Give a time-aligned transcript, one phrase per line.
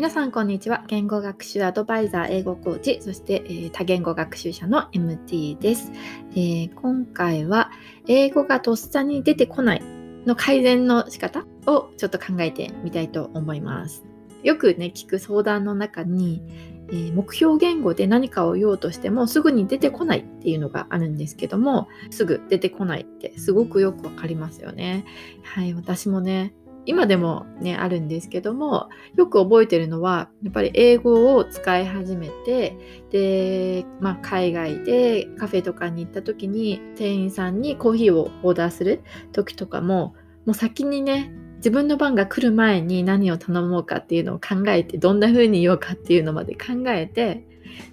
[0.00, 0.82] 皆さんこんにちは。
[0.86, 3.02] 言語学習アドバイザー英語コーチ。
[3.02, 5.92] そして、えー、多言語学習者の MT です、
[6.30, 7.70] えー、今回は
[8.08, 9.82] 英語がとっさに出てこない
[10.24, 14.02] の改善の仕方をちょっと考えてみたいと思います。
[14.42, 16.42] よくね聞く相談の中に、
[16.88, 25.04] えー、目標言語で何かを言おうとしてもすぐに出てこないっていうのがあるんですけどもすぐ出てこないってすごくよくわかりますよね。
[25.42, 26.54] はい私もね
[26.86, 32.76] 今でもねあるんですけどもよく覚えてるのはやっぱり英語を使い始めて
[33.10, 39.02] で、まあ、海外でカフェとかに行った時に店員さんにコーヒーをオーダーする
[39.32, 40.14] 時とかも
[40.46, 47.46] もう先にね自分の番が来る前に何を頼もうかっていうのを考えてどんな風に言おうかっていうのまで考えて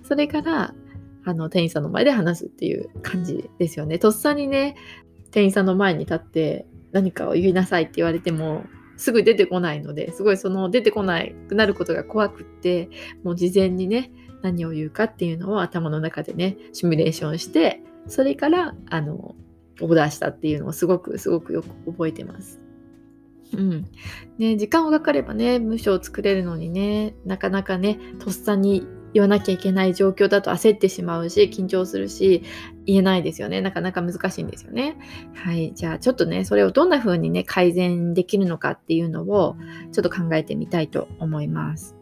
[0.04, 0.74] それから
[1.26, 4.00] あの店員さんの前で話すっていう感じですよね。
[4.00, 4.78] とっさにね
[5.32, 8.64] 店員さんの前に立って何かを言いなさいって言われても
[8.98, 12.90] すぐ出てこないのですごいその出てこなくなることが怖くって
[13.24, 19.36] もう事前にね何を言うかっていうのを頭の中でねシミュレーションしてそれからあの
[19.82, 22.60] オーダーしたっていうのをすごくすごくよく覚えてます。
[23.54, 23.86] うん。
[24.38, 32.44] ね、時間をかかればね、文章を作れるのにね、なかなかね、とっさに言わなきゃいけない状況だと焦ってしまうし、緊張するし、
[32.86, 33.62] 言えないですよね。
[33.62, 34.98] なかなか難しいんですよね。
[35.34, 35.74] はい。
[35.76, 39.56] じゃあちょっとね、それをどんな風にね、改善できるのかっていうのを
[39.92, 41.96] ちょっと考えてみたいと思います。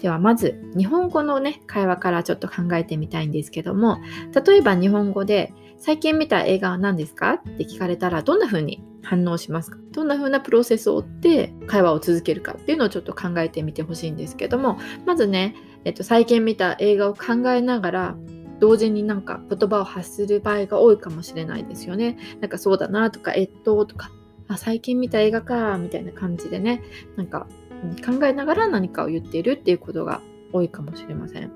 [0.00, 3.98] ではまず日本語のね会話からちょっと考えてみたいんですけども
[4.46, 7.32] 例えば日本語で最近見た映画は何ですか？
[7.32, 9.78] って聞かれたらどんな風に反応しますか？
[9.92, 15.54] どんな風なプロセスを追って会話を続けるかっていうのをちょっと考えてみてほしいんですけどもまずね
[15.84, 18.16] えっと、最近見た映画を考えながら
[18.58, 22.18] 同時になんか言葉を発する場合が多いかもしれないですよね。
[22.40, 24.10] なんかそうだなとか、えっととか、
[24.48, 26.82] あ最近見た映画かみたいな感じでね、
[27.16, 27.46] なんか
[28.04, 30.20] 考えながら何かを言っているっていうことが
[30.52, 31.52] 多いかもしれません。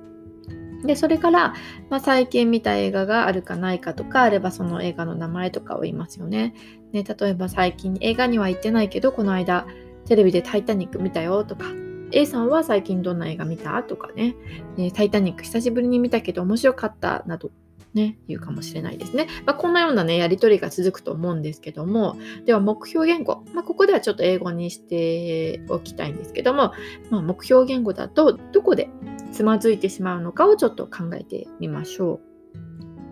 [0.85, 1.55] で、それから、
[1.91, 6.55] まあ、最近見た映画があるかないかとかあればその映画の名前とかを言いますよね。
[6.93, 9.67] ね例えば最近映画には行ってないけどこの間
[10.07, 11.67] テレビでタイタニック見たよとか
[12.13, 14.37] A さんは最近どんな映画見たとかね、
[14.77, 17.51] ねタイタニック久しぶりに見たけど面白かったなど
[17.95, 19.27] ね、言うかもしれないですね。
[19.45, 22.17] まあ、こんなようなね、やりとりが続くと思うんですけども、
[22.47, 26.73] では目標言語、まあ、ここではちょっと英語にしておきたいんですけども、
[27.11, 28.89] まあ、目標言語だとどこで
[29.33, 32.33] つまずいてしまうのかをちょっと考えてみましょう。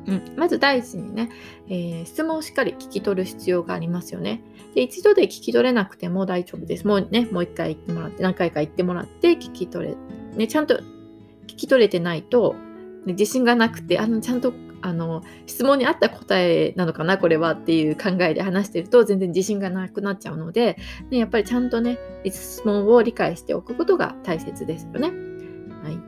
[0.07, 1.29] うん、まず第一にね、
[1.69, 4.43] えー、質問をしっかり聞き取る必要がありますよね。
[4.75, 6.87] で、一度で聞き取れなくても大丈夫です。
[6.87, 9.97] もうね、もう一回言ってもらって、何回か言ってもらって聞き取れ、
[10.37, 10.79] ね、ちゃんと
[11.47, 12.55] 聞き取れてないと、
[13.05, 14.53] ね、自信がなくて、あの、ちゃんと
[14.83, 20.79] あの質問に合った答えなのかなこれはっていう考えで話してると全然自信がなくなっちゃうので、
[21.11, 25.09] ね、やっぱりちゃんとね質問を理解しておくことが大切ですよね。
[25.83, 25.99] はい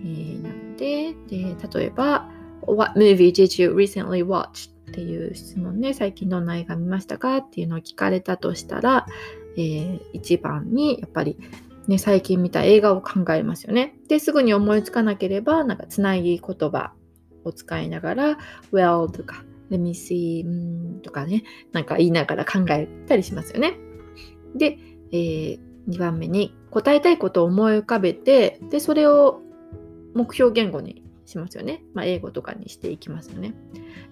[0.00, 2.28] えー、なのでで例えば
[2.66, 4.74] What movie did you recently watch?
[4.90, 9.06] っていう質問ね、最近どんな映画見ましたかっていうのを聞かれたとしたら、
[9.56, 11.36] えー、一番にやっぱり
[11.88, 13.94] ね、最近見た映画を考えますよね。
[14.08, 16.92] で、すぐに思いつかなければ、なんかつなぎ言葉
[17.44, 18.38] を使いながら、
[18.72, 23.78] well とか、let me see とかね、なんか言いながら考えたりしますよね。
[24.54, 24.78] で、
[25.12, 29.40] えー、2番目に答えたいことを思い浮かべて、で、それを
[30.14, 31.82] 目標言語にしますよね。
[31.94, 33.54] まあ、英語とかにしていきますよね。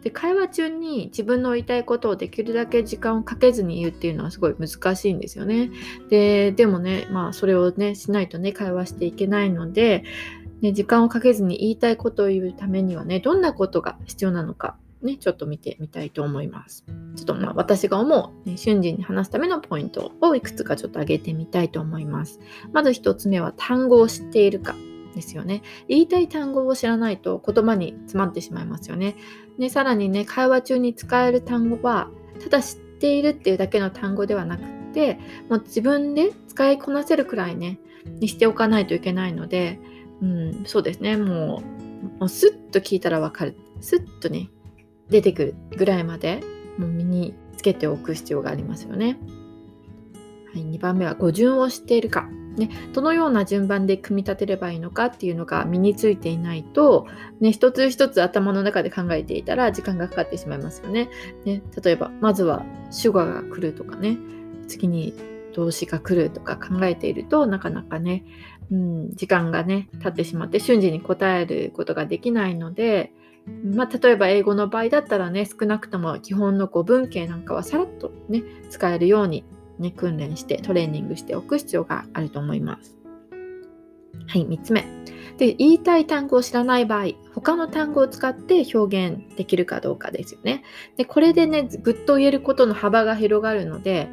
[0.03, 5.71] で会話中に自分の言いたいことをできるだけ時間をかけずに言うっていうのはすごい難しいんですよね。
[6.09, 10.05] ででもねまあそれをねしないとね会話していけないので、
[10.63, 16.85] ね、時間をかけずに言いたいことを言うためにはねどんなことが必要なのかね、ちょっと見てみたいと思います。
[17.17, 22.41] ちょっとまあ私が思う、ね、瞬時に話すためのポイントをいくつかちょっと挙げてみたいと思います。
[22.73, 24.75] まず1つ目は単語を知っているか。
[25.15, 25.63] ですよね。
[25.89, 29.17] 言いたい単語を知らないと言葉に詰まってしまいますよね。
[29.59, 32.09] でさらにね、会話中に使える単語は、
[32.43, 35.19] ただ知っているっていうだけの単語ではなくて、
[35.51, 37.79] もう自分で使いこなせるくらいね、
[38.21, 39.79] にしておかないといけないので、
[40.23, 41.63] うん、そうですね、も
[42.17, 43.57] う、もうスッと聞いたらわかる。
[43.81, 44.51] スッとね、
[45.11, 46.41] 出てくるぐらいまで、
[46.79, 49.19] もう身につけておく必要がありますよね。
[50.55, 52.29] はい、2番目は語順を知っているか。
[52.57, 57.07] ね、どのような順番で組み立てればいいのかっていうのが身についていないと、
[57.41, 61.09] ね、一つ一つ頭の中で考えていたら時間がかかってしまいますよね。
[61.47, 64.19] ね例えば、まずは主語が来るとかね、
[64.69, 65.15] 次に
[65.55, 68.25] 動詞が来るとか考えているとなかなかね、
[68.71, 73.13] うん、時間がね、経ってしまって瞬時に答えることができないので、
[73.75, 79.45] まあ、例えば英語の場合だったらね、少なくとも基本の語文系なんかはさらっとね、使えるように
[79.79, 82.97] ね、訓練してトレーニングしておく必要があると思います。
[84.29, 84.85] はい、3つ目。
[85.39, 90.63] で、言いたい単語を知らない場合、他の単語を使って表現できるかどうかですよね。
[90.97, 94.09] で、これでね、ぐっと言えることの幅が広がるので、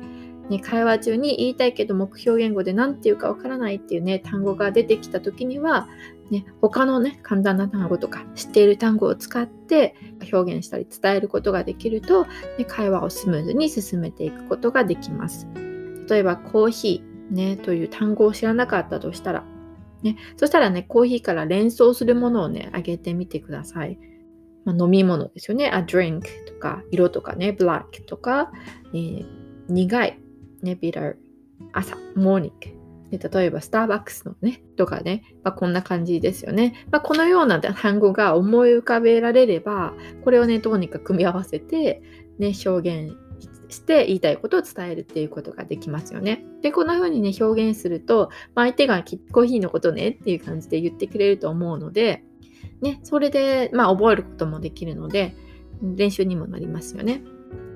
[0.49, 5.87] ね、会話中に言いたいけど目標言語で何て言うかわからないっていうね単語が出てきた時には、
[6.31, 9.95] ね、他のね簡単な単語とか知っている単語を使って
[10.33, 12.25] 表現したり伝えることができると、
[12.57, 15.47] ね、会話をスムーズに進めていくことができます。
[16.09, 19.43] 例えばコーヒー、ね、という単語を知らなかったとしたら、
[20.01, 23.99] ね、そしたらねコーヒーから連想するものをねあげてみてください。
[24.65, 25.69] まあ、飲み物ですよね。
[25.71, 28.51] a drink とか色とかね black とか、
[28.93, 29.25] えー、
[29.69, 30.19] 苦い
[30.63, 31.13] ね、ビラ、
[31.73, 32.79] 朝、モーニング。
[33.17, 36.85] で例えば、スターバックスのね、とかね、まあ、こんな感じですよね。
[36.91, 42.03] まあ、このような単語が思い浮かべられれば、これをね、どうにか組み合わせて、
[42.37, 43.17] ね、表現
[43.69, 46.45] して言いたいことを伝えるっていうことができますよね。
[46.61, 52.23] で、こんな風にね、表現すると、まあ、相手がコーヒーのことねっていう感じで言ってくれると思うので、
[52.81, 55.35] ね、それで、まあ、覚えることもできるので、
[55.81, 57.23] 練習にもなりますよね。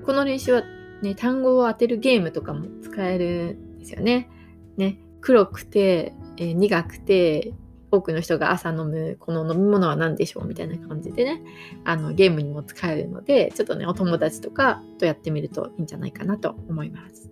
[0.04, 0.62] この練習は
[1.04, 4.28] ね、単語を当てるゲームとかも使えるんですよね。
[4.76, 7.52] ね黒くて、えー、苦くて、
[7.90, 11.42] 多くの人が朝飲むこの飲み物は何でしょうみたいな感じでね、
[11.84, 17.30] あのゲームにも使えるので、ちょっとね、お友達とかとやってみるといいんじゃないかなと思います。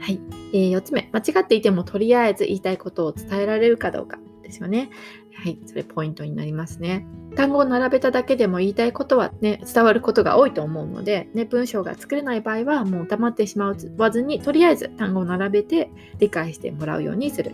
[0.00, 0.20] はい。
[0.52, 4.90] えー、4つ目、間違っていてもとりあえず言いたいことを伝えられるかどうかですよね。
[5.34, 7.06] はい、それポイントになりますね。
[7.36, 17.52] 単語を並べただけでも言いたいことはね、伝わることが多いと思うので、ね、文章が作れない場合はもう黙ってしまわずに、とりあえず単語を並べて理解してもらうようにする。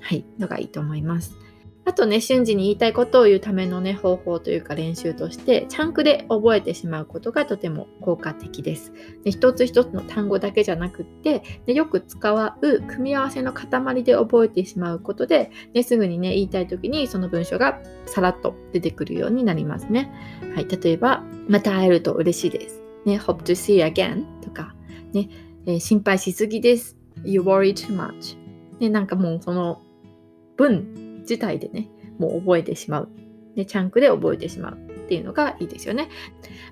[0.00, 1.45] はい、のがいいと思います。
[1.86, 8.92] あとね、瞬時に言いたいことを言うためのね、方法というか練習として、チャンクで覚えてしまうことがとても効果的です。
[9.22, 20.10] で一つ一つの単語だけじゃなくって、でよく使う組み合わせの塊で覚えてしまうことで、ね、すぐにね、言いたい時にその文章がさらっと出てくるようになりますね。
[20.56, 22.82] はい、例えば、また会えると嬉しいです。
[23.04, 24.74] ね、hope to see you again とか、
[25.12, 25.28] ね、
[25.66, 26.96] えー、心配しすぎです。
[27.24, 28.36] you worry too much。
[28.80, 29.80] ね、なんかもうその
[30.56, 31.88] 文自体でね、
[32.18, 33.08] もう覚えてしまう。
[33.54, 34.74] で、チャンクで覚えてしまう
[35.06, 36.08] っていうのがいいですよね。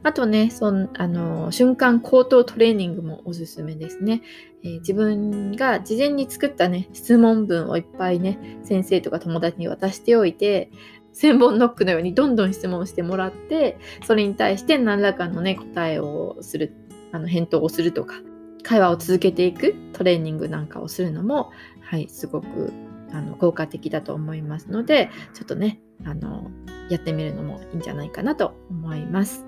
[0.03, 4.23] あとね、そのあの瞬間口頭トレーニングもおすすめですね、
[4.63, 10.71] えー、自分が事前に作ったね、質問文をいっぱいね、先生とか友達に渡しておいて、
[11.13, 16.75] 千本ノックのようにどんどん質問してもらって、それに対して何らかのね、答えをする、
[17.13, 18.17] あの返答をするとか、
[18.65, 22.73] 会話を続けていくトレーニングなんかをするのも、はい、すごく
[23.15, 26.51] あの効果的だと思いますのでちょっとねあの
[26.91, 29.45] やってみるのもいいんじゃないかなと思います。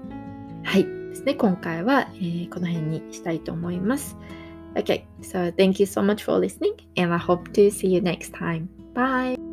[0.65, 4.17] はいですね今回は、えー、この辺にしたいと思います。
[4.75, 8.69] Okay, so thank you so much for listening and I hope to see you next time.
[8.95, 9.46] Bye!